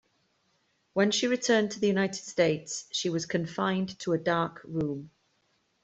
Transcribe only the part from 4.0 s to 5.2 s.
a dark room.